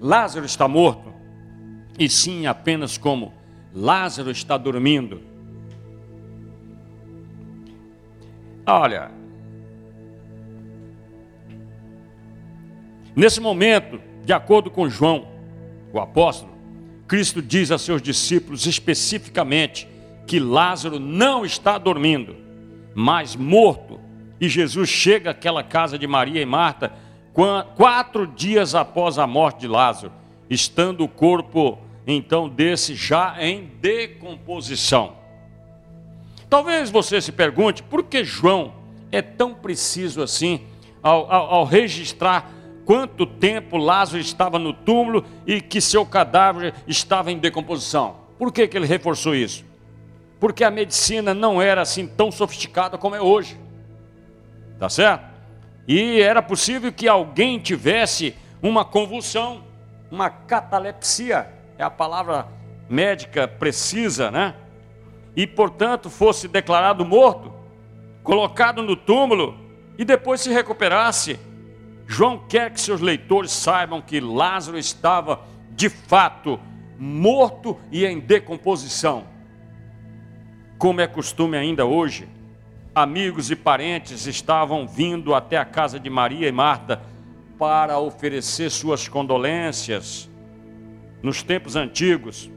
Lázaro 0.00 0.46
está 0.46 0.68
morto, 0.68 1.12
e 1.98 2.08
sim 2.08 2.46
apenas 2.46 2.96
como 2.96 3.34
Lázaro 3.74 4.30
está 4.30 4.56
dormindo. 4.56 5.20
Olha, 8.64 9.10
nesse 13.16 13.40
momento, 13.40 14.00
de 14.24 14.32
acordo 14.32 14.70
com 14.70 14.88
João, 14.88 15.26
o 15.92 15.98
apóstolo, 15.98 16.53
Cristo 17.06 17.42
diz 17.42 17.70
a 17.70 17.78
seus 17.78 18.00
discípulos 18.00 18.66
especificamente 18.66 19.88
que 20.26 20.40
Lázaro 20.40 20.98
não 20.98 21.44
está 21.44 21.76
dormindo, 21.76 22.34
mas 22.94 23.36
morto. 23.36 24.00
E 24.40 24.48
Jesus 24.48 24.88
chega 24.88 25.30
àquela 25.30 25.62
casa 25.62 25.98
de 25.98 26.06
Maria 26.06 26.40
e 26.40 26.46
Marta 26.46 26.92
quatro 27.76 28.26
dias 28.26 28.74
após 28.74 29.18
a 29.18 29.26
morte 29.26 29.60
de 29.60 29.68
Lázaro, 29.68 30.12
estando 30.48 31.04
o 31.04 31.08
corpo 31.08 31.78
então 32.06 32.48
desse 32.48 32.94
já 32.94 33.36
em 33.38 33.70
decomposição. 33.80 35.16
Talvez 36.48 36.90
você 36.90 37.20
se 37.20 37.32
pergunte 37.32 37.82
por 37.82 38.04
que 38.04 38.22
João 38.22 38.74
é 39.10 39.20
tão 39.20 39.54
preciso 39.54 40.22
assim 40.22 40.60
ao, 41.02 41.30
ao, 41.30 41.54
ao 41.54 41.64
registrar 41.64 42.50
quanto 42.84 43.26
tempo 43.26 43.76
Lázaro 43.76 44.20
estava 44.20 44.58
no 44.58 44.72
túmulo 44.72 45.24
e 45.46 45.60
que 45.60 45.80
seu 45.80 46.04
cadáver 46.04 46.74
estava 46.86 47.30
em 47.32 47.38
decomposição. 47.38 48.16
Por 48.38 48.52
que, 48.52 48.66
que 48.66 48.76
ele 48.76 48.86
reforçou 48.86 49.34
isso? 49.34 49.64
Porque 50.38 50.64
a 50.64 50.70
medicina 50.70 51.32
não 51.32 51.60
era 51.60 51.82
assim 51.82 52.06
tão 52.06 52.30
sofisticada 52.30 52.98
como 52.98 53.14
é 53.14 53.20
hoje. 53.20 53.58
Tá 54.78 54.88
certo? 54.88 55.24
E 55.86 56.20
era 56.20 56.42
possível 56.42 56.92
que 56.92 57.08
alguém 57.08 57.58
tivesse 57.58 58.34
uma 58.62 58.84
convulsão, 58.84 59.62
uma 60.10 60.30
catalepsia, 60.30 61.48
é 61.78 61.82
a 61.82 61.90
palavra 61.90 62.46
médica 62.88 63.46
precisa, 63.46 64.30
né? 64.30 64.54
e, 65.36 65.46
portanto, 65.46 66.08
fosse 66.08 66.46
declarado 66.46 67.04
morto, 67.04 67.52
colocado 68.22 68.82
no 68.82 68.94
túmulo 68.94 69.58
e 69.98 70.04
depois 70.04 70.40
se 70.40 70.50
recuperasse. 70.50 71.38
João 72.14 72.38
quer 72.38 72.70
que 72.70 72.80
seus 72.80 73.00
leitores 73.00 73.50
saibam 73.50 74.00
que 74.00 74.20
Lázaro 74.20 74.78
estava, 74.78 75.40
de 75.72 75.88
fato, 75.88 76.60
morto 76.96 77.76
e 77.90 78.06
em 78.06 78.20
decomposição. 78.20 79.24
Como 80.78 81.00
é 81.00 81.08
costume 81.08 81.56
ainda 81.56 81.84
hoje, 81.84 82.28
amigos 82.94 83.50
e 83.50 83.56
parentes 83.56 84.28
estavam 84.28 84.86
vindo 84.86 85.34
até 85.34 85.56
a 85.56 85.64
casa 85.64 85.98
de 85.98 86.08
Maria 86.08 86.46
e 86.46 86.52
Marta 86.52 87.02
para 87.58 87.98
oferecer 87.98 88.70
suas 88.70 89.08
condolências. 89.08 90.30
Nos 91.20 91.42
tempos 91.42 91.74
antigos, 91.74 92.48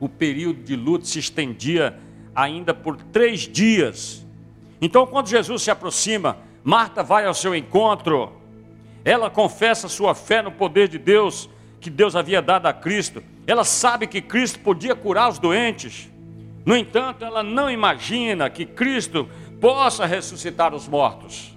o 0.00 0.08
período 0.08 0.60
de 0.60 0.74
luto 0.74 1.06
se 1.06 1.20
estendia 1.20 2.00
ainda 2.34 2.74
por 2.74 2.96
três 2.96 3.42
dias. 3.42 4.26
Então, 4.80 5.06
quando 5.06 5.28
Jesus 5.28 5.62
se 5.62 5.70
aproxima, 5.70 6.38
Marta 6.64 7.04
vai 7.04 7.26
ao 7.26 7.34
seu 7.34 7.54
encontro, 7.54 8.41
ela 9.04 9.30
confessa 9.30 9.88
sua 9.88 10.14
fé 10.14 10.42
no 10.42 10.52
poder 10.52 10.88
de 10.88 10.98
Deus, 10.98 11.48
que 11.80 11.90
Deus 11.90 12.14
havia 12.14 12.40
dado 12.40 12.66
a 12.66 12.72
Cristo, 12.72 13.22
ela 13.46 13.64
sabe 13.64 14.06
que 14.06 14.20
Cristo 14.20 14.60
podia 14.60 14.94
curar 14.94 15.28
os 15.28 15.38
doentes, 15.38 16.12
no 16.64 16.76
entanto, 16.76 17.24
ela 17.24 17.42
não 17.42 17.68
imagina 17.68 18.48
que 18.48 18.64
Cristo 18.64 19.28
possa 19.60 20.06
ressuscitar 20.06 20.74
os 20.74 20.86
mortos. 20.86 21.56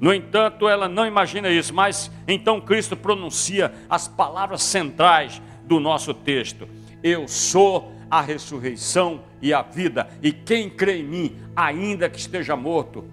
No 0.00 0.12
entanto, 0.12 0.68
ela 0.68 0.88
não 0.88 1.06
imagina 1.06 1.50
isso, 1.50 1.74
mas 1.74 2.10
então 2.26 2.60
Cristo 2.60 2.96
pronuncia 2.96 3.72
as 3.88 4.08
palavras 4.08 4.62
centrais 4.62 5.40
do 5.64 5.78
nosso 5.78 6.12
texto: 6.12 6.68
Eu 7.02 7.28
sou 7.28 7.92
a 8.10 8.20
ressurreição 8.20 9.22
e 9.40 9.52
a 9.52 9.62
vida, 9.62 10.08
e 10.22 10.32
quem 10.32 10.70
crê 10.70 10.98
em 10.98 11.04
mim, 11.04 11.36
ainda 11.54 12.08
que 12.08 12.18
esteja 12.18 12.56
morto, 12.56 13.04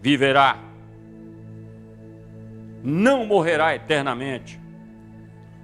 viverá. 0.00 0.58
Não 2.82 3.24
morrerá 3.24 3.74
eternamente. 3.74 4.60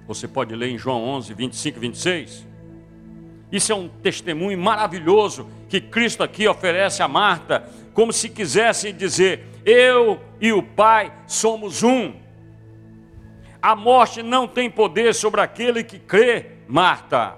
Você 0.07 0.27
pode 0.27 0.55
ler 0.55 0.69
em 0.69 0.77
João 0.77 1.03
11, 1.03 1.33
25 1.33 1.77
e 1.77 1.81
26. 1.81 2.47
Isso 3.51 3.71
é 3.71 3.75
um 3.75 3.87
testemunho 3.87 4.57
maravilhoso 4.57 5.49
que 5.67 5.81
Cristo 5.81 6.23
aqui 6.23 6.47
oferece 6.47 7.01
a 7.01 7.07
Marta, 7.07 7.69
como 7.93 8.13
se 8.13 8.29
quisesse 8.29 8.91
dizer: 8.91 9.45
Eu 9.65 10.19
e 10.39 10.51
o 10.51 10.61
Pai 10.61 11.11
somos 11.27 11.83
um. 11.83 12.13
A 13.61 13.75
morte 13.75 14.23
não 14.23 14.47
tem 14.47 14.69
poder 14.69 15.13
sobre 15.13 15.41
aquele 15.41 15.83
que 15.83 15.99
crê, 15.99 16.51
Marta. 16.67 17.37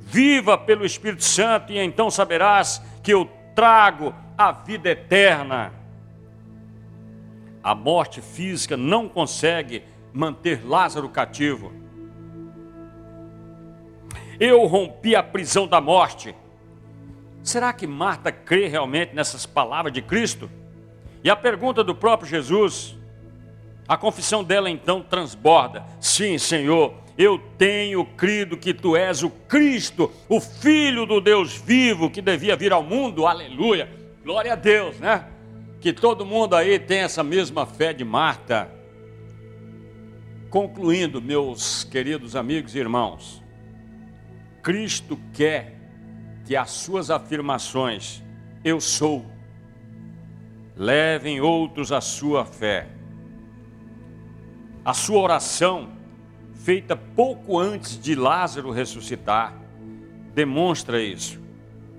Viva 0.00 0.56
pelo 0.56 0.84
Espírito 0.84 1.24
Santo 1.24 1.72
e 1.72 1.78
então 1.78 2.10
saberás 2.10 2.80
que 3.02 3.12
eu 3.12 3.28
trago 3.54 4.14
a 4.38 4.52
vida 4.52 4.90
eterna. 4.90 5.72
A 7.64 7.74
morte 7.74 8.20
física 8.20 8.76
não 8.76 9.08
consegue 9.08 9.82
manter 10.12 10.64
Lázaro 10.64 11.08
cativo 11.08 11.84
eu 14.38 14.64
rompi 14.66 15.14
a 15.14 15.22
prisão 15.22 15.66
da 15.66 15.80
morte. 15.80 16.34
Será 17.42 17.72
que 17.72 17.86
Marta 17.86 18.32
crê 18.32 18.66
realmente 18.66 19.14
nessas 19.14 19.46
palavras 19.46 19.92
de 19.92 20.02
Cristo? 20.02 20.50
E 21.22 21.30
a 21.30 21.36
pergunta 21.36 21.84
do 21.84 21.94
próprio 21.94 22.28
Jesus, 22.28 22.96
a 23.86 23.96
confissão 23.96 24.42
dela 24.42 24.70
então 24.70 25.02
transborda: 25.02 25.84
Sim, 26.00 26.38
Senhor, 26.38 26.94
eu 27.16 27.38
tenho 27.58 28.04
crido 28.04 28.56
que 28.56 28.72
tu 28.72 28.96
és 28.96 29.22
o 29.22 29.30
Cristo, 29.30 30.10
o 30.28 30.40
Filho 30.40 31.06
do 31.06 31.20
Deus 31.20 31.54
vivo 31.56 32.10
que 32.10 32.22
devia 32.22 32.56
vir 32.56 32.72
ao 32.72 32.82
mundo, 32.82 33.26
aleluia, 33.26 33.88
glória 34.24 34.54
a 34.54 34.56
Deus, 34.56 34.98
né? 34.98 35.26
Que 35.84 35.92
todo 35.92 36.24
mundo 36.24 36.56
aí 36.56 36.78
tem 36.78 37.00
essa 37.00 37.22
mesma 37.22 37.66
fé 37.66 37.92
de 37.92 38.06
Marta. 38.06 38.70
Concluindo, 40.48 41.20
meus 41.20 41.84
queridos 41.84 42.34
amigos 42.34 42.74
e 42.74 42.78
irmãos, 42.78 43.44
Cristo 44.62 45.20
quer 45.34 45.78
que 46.46 46.56
as 46.56 46.70
suas 46.70 47.10
afirmações, 47.10 48.22
eu 48.64 48.80
sou, 48.80 49.26
levem 50.74 51.42
outros 51.42 51.92
à 51.92 52.00
sua 52.00 52.46
fé. 52.46 52.88
A 54.82 54.94
sua 54.94 55.20
oração, 55.20 55.90
feita 56.54 56.96
pouco 56.96 57.58
antes 57.58 58.00
de 58.00 58.14
Lázaro 58.14 58.70
ressuscitar, 58.70 59.52
demonstra 60.34 61.02
isso. 61.02 61.38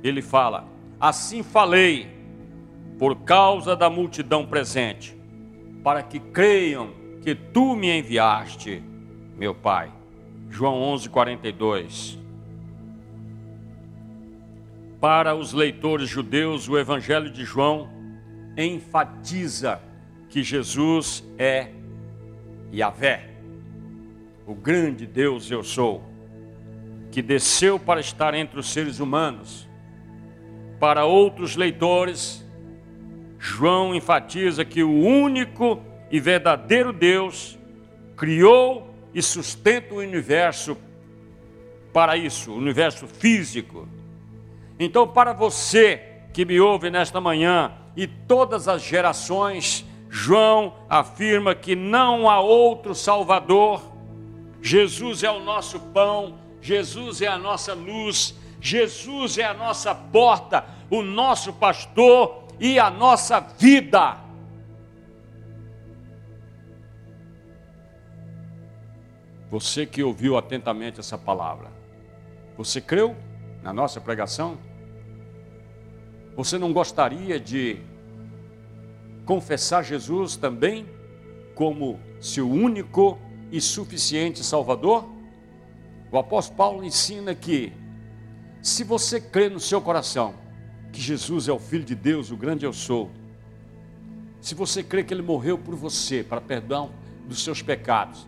Ele 0.04 0.24
fala: 0.24 0.68
Assim 1.00 1.44
falei, 1.44 2.15
por 2.98 3.16
causa 3.24 3.76
da 3.76 3.90
multidão 3.90 4.46
presente, 4.46 5.16
para 5.84 6.02
que 6.02 6.20
creiam 6.20 6.92
que 7.22 7.36
tu 7.36 7.76
me 7.76 8.00
enviaste, 8.00 8.82
meu 9.38 9.54
Pai. 9.54 9.92
João 10.50 10.82
11, 10.82 11.10
42 11.10 12.26
para 15.06 15.36
os 15.36 15.54
leitores 15.54 16.10
judeus, 16.10 16.68
o 16.68 16.78
Evangelho 16.78 17.30
de 17.30 17.46
João 17.46 17.90
enfatiza 18.58 19.80
que 20.30 20.42
Jesus 20.42 21.24
é 21.38 21.70
Yahvé, 22.74 23.30
o 24.48 24.56
grande 24.56 25.06
Deus 25.06 25.52
eu 25.52 25.64
sou, 25.64 26.04
que 27.12 27.22
desceu 27.22 27.80
para 27.80 28.00
estar 28.00 28.34
entre 28.34 28.60
os 28.60 28.68
seres 28.72 29.00
humanos. 29.00 29.70
Para 30.80 31.06
outros 31.06 31.56
leitores, 31.56 32.45
João 33.46 33.94
enfatiza 33.94 34.66
que 34.66 34.84
o 34.84 34.92
único 34.92 35.82
e 36.12 36.20
verdadeiro 36.20 36.92
Deus 36.94 37.58
criou 38.16 38.94
e 39.14 39.22
sustenta 39.22 39.94
o 39.94 39.98
universo 39.98 40.78
para 41.94 42.18
isso, 42.18 42.52
o 42.52 42.58
universo 42.58 43.08
físico 43.08 43.88
então, 44.80 45.08
para 45.08 45.32
você 45.32 46.02
que 46.34 46.44
me 46.44 46.60
ouve 46.60 46.90
nesta 46.90 47.22
manhã 47.22 47.72
e 47.96 48.06
todas 48.06 48.68
as 48.68 48.82
gerações, 48.82 49.86
João 50.10 50.74
afirma 50.90 51.56
que 51.56 51.76
não 51.76 52.30
há 52.30 52.42
outro 52.42 52.94
Salvador. 52.94 53.82
Jesus 54.62 55.24
é 55.24 55.32
o 55.32 55.40
nosso 55.40 55.80
pão, 55.80 56.38
Jesus 56.62 57.22
é 57.22 57.28
a 57.28 57.38
nossa 57.38 57.74
luz, 57.74 58.36
Jesus 58.60 59.38
é 59.38 59.46
a 59.46 59.54
nossa 59.54 59.96
porta, 59.96 60.66
o 60.90 61.02
nosso 61.02 61.54
pastor 61.54 62.45
e 62.60 62.80
a 62.80 62.90
nossa 62.90 63.40
vida. 63.40 64.18
Você 69.50 69.86
que 69.86 70.04
ouviu 70.04 70.38
atentamente 70.38 71.00
essa 71.00 71.18
palavra, 71.18 71.72
você 72.58 72.82
creu? 72.82 73.16
na 73.66 73.74
nossa 73.74 74.00
pregação? 74.00 74.60
Você 76.36 76.56
não 76.56 76.72
gostaria 76.72 77.40
de 77.40 77.80
confessar 79.26 79.84
Jesus 79.84 80.36
também 80.36 80.88
como 81.56 82.00
seu 82.22 82.48
único 82.48 83.18
e 83.52 83.60
suficiente 83.60 84.44
Salvador? 84.44 85.10
O 86.12 86.18
apóstolo 86.20 86.58
Paulo 86.58 86.84
ensina 86.84 87.34
que, 87.34 87.74
se 88.62 88.84
você 88.84 89.20
crê 89.20 89.50
no 89.50 89.60
seu 89.60 89.82
coração 89.82 90.36
que 90.96 91.02
Jesus 91.02 91.50
é 91.50 91.52
o 91.52 91.60
Filho 91.60 91.84
de 91.84 91.94
Deus, 91.94 92.32
o 92.32 92.38
grande 92.38 92.66
eu 92.66 92.72
sou, 92.72 93.12
se 94.40 94.56
você 94.56 94.82
crê 94.82 95.04
que 95.04 95.14
Ele 95.14 95.22
morreu 95.22 95.58
por 95.58 95.76
você 95.76 96.24
para 96.24 96.40
perdão 96.40 96.90
dos 97.28 97.44
seus 97.44 97.62
pecados, 97.62 98.26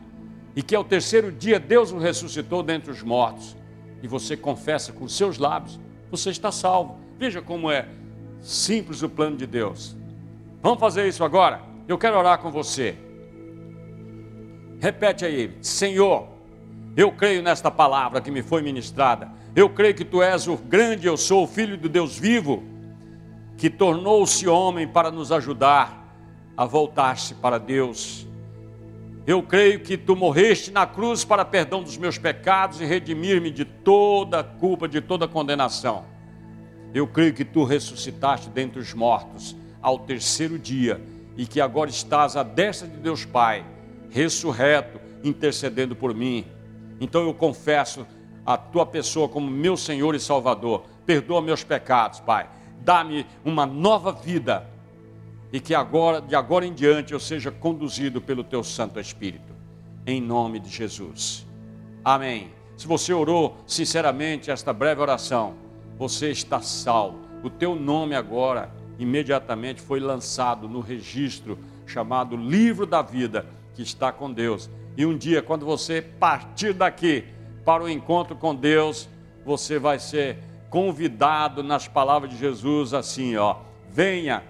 e 0.53 0.61
que 0.61 0.75
ao 0.75 0.83
terceiro 0.83 1.31
dia 1.31 1.61
Deus 1.61 1.93
o 1.93 1.97
ressuscitou 1.97 2.61
dentre 2.61 2.91
os 2.91 3.01
mortos, 3.01 3.55
e 4.03 4.07
você 4.07 4.35
confessa 4.35 4.91
com 4.91 5.07
seus 5.07 5.37
lábios, 5.37 5.79
você 6.11 6.29
está 6.29 6.51
salvo. 6.51 6.99
Veja 7.17 7.41
como 7.41 7.71
é 7.71 7.87
simples 8.41 9.01
o 9.01 9.07
plano 9.07 9.37
de 9.37 9.47
Deus. 9.47 9.95
Vamos 10.61 10.79
fazer 10.79 11.07
isso 11.07 11.23
agora? 11.23 11.61
Eu 11.87 11.97
quero 11.97 12.17
orar 12.17 12.39
com 12.39 12.51
você. 12.51 12.97
Repete 14.79 15.23
aí, 15.23 15.57
Senhor, 15.61 16.27
eu 16.97 17.11
creio 17.13 17.41
nesta 17.41 17.71
palavra 17.71 18.19
que 18.19 18.29
me 18.29 18.41
foi 18.41 18.61
ministrada. 18.61 19.31
Eu 19.57 19.69
creio 19.69 19.93
que 19.93 20.05
tu 20.05 20.21
és 20.21 20.47
o 20.47 20.55
grande, 20.55 21.05
eu 21.05 21.17
sou 21.17 21.43
o 21.43 21.47
filho 21.47 21.77
do 21.77 21.89
Deus 21.89 22.17
vivo, 22.17 22.63
que 23.57 23.69
tornou-se 23.69 24.47
homem 24.47 24.87
para 24.87 25.11
nos 25.11 25.33
ajudar 25.33 26.15
a 26.55 26.63
voltar-se 26.63 27.33
para 27.35 27.57
Deus 27.57 28.25
eu 29.27 29.43
creio 29.43 29.81
que 29.81 29.97
tu 29.97 30.15
morreste 30.15 30.71
na 30.71 30.87
cruz 30.87 31.25
para 31.25 31.43
perdão 31.43 31.83
dos 31.83 31.97
meus 31.97 32.17
pecados 32.17 32.79
e 32.79 32.85
redimir-me 32.85 33.51
de 33.51 33.65
toda 33.65 34.41
culpa, 34.41 34.87
de 34.87 35.01
toda 35.01 35.27
condenação. 35.27 36.05
Eu 36.93 37.05
creio 37.05 37.33
que 37.33 37.43
tu 37.43 37.65
ressuscitaste 37.65 38.49
dentre 38.49 38.79
os 38.79 38.93
mortos 38.93 39.53
ao 39.81 39.99
terceiro 39.99 40.57
dia 40.57 41.01
e 41.35 41.45
que 41.45 41.59
agora 41.59 41.89
estás 41.89 42.37
à 42.37 42.41
destra 42.41 42.87
de 42.87 42.95
Deus 42.95 43.25
Pai, 43.25 43.65
ressurreto, 44.09 44.97
intercedendo 45.21 45.93
por 45.93 46.15
mim. 46.15 46.45
Então 46.97 47.23
eu 47.23 47.33
confesso 47.33 48.07
a 48.47 48.55
tua 48.55 48.85
pessoa 48.85 49.27
como 49.27 49.51
meu 49.51 49.75
Senhor 49.75 50.15
e 50.15 50.19
Salvador. 50.21 50.85
Perdoa 51.05 51.41
meus 51.41 51.65
pecados, 51.65 52.21
Pai. 52.21 52.49
Dá-me 52.79 53.25
uma 53.43 53.65
nova 53.65 54.13
vida 54.13 54.65
e 55.51 55.59
que 55.59 55.75
agora, 55.75 56.21
de 56.21 56.33
agora 56.33 56.65
em 56.65 56.73
diante, 56.73 57.11
eu 57.11 57.19
seja 57.19 57.51
conduzido 57.51 58.21
pelo 58.21 58.45
teu 58.45 58.63
Santo 58.63 59.01
Espírito. 59.01 59.53
Em 60.05 60.21
nome 60.21 60.59
de 60.59 60.69
Jesus. 60.69 61.45
Amém. 62.05 62.51
Se 62.77 62.87
você 62.87 63.11
orou 63.11 63.57
sinceramente 63.67 64.49
esta 64.49 64.71
breve 64.71 65.01
oração, 65.01 65.55
você 65.97 66.31
está 66.31 66.61
salvo. 66.61 67.19
O 67.43 67.49
teu 67.49 67.75
nome 67.75 68.15
agora, 68.15 68.71
imediatamente, 68.97 69.81
foi 69.81 69.99
lançado 69.99 70.69
no 70.69 70.79
registro 70.79 71.59
chamado 71.85 72.37
Livro 72.37 72.85
da 72.85 73.01
Vida, 73.01 73.45
que 73.73 73.81
está 73.81 74.09
com 74.09 74.31
Deus. 74.31 74.69
E 74.95 75.05
um 75.05 75.17
dia, 75.17 75.41
quando 75.41 75.65
você 75.65 76.01
partir 76.01 76.71
daqui 76.71 77.25
para 77.67 77.83
o 77.83 77.89
encontro 77.89 78.33
com 78.33 78.55
Deus, 78.55 79.09
você 79.43 79.77
vai 79.77 79.99
ser 79.99 80.37
convidado 80.69 81.61
nas 81.61 81.85
palavras 81.85 82.31
de 82.31 82.37
Jesus 82.37 82.93
assim, 82.93 83.35
ó: 83.35 83.57
Venha, 83.89 84.41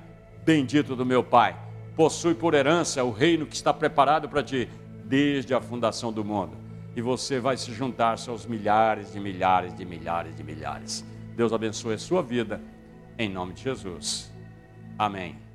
bendito 0.45 0.95
do 0.95 1.03
meu 1.03 1.23
Pai, 1.23 1.57
possui 1.95 2.35
por 2.35 2.53
herança 2.53 3.03
o 3.03 3.09
reino 3.09 3.47
que 3.47 3.55
está 3.55 3.73
preparado 3.73 4.29
para 4.29 4.43
ti 4.43 4.69
desde 5.03 5.55
a 5.55 5.59
fundação 5.59 6.13
do 6.13 6.23
mundo. 6.23 6.55
E 6.95 7.01
você 7.01 7.39
vai 7.39 7.57
se 7.57 7.73
juntar 7.73 8.19
aos 8.27 8.45
milhares 8.45 9.13
de 9.13 9.19
milhares 9.19 9.75
de 9.75 9.83
milhares 9.83 10.35
de 10.35 10.43
milhares. 10.43 11.03
Deus 11.35 11.51
abençoe 11.51 11.95
a 11.95 11.97
sua 11.97 12.21
vida, 12.21 12.61
em 13.17 13.27
nome 13.27 13.53
de 13.53 13.63
Jesus. 13.63 14.31
Amém. 14.95 15.46